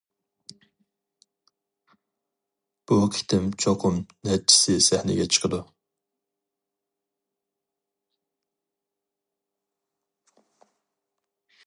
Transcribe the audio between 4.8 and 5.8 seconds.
سەھنىگە چىقىدۇ.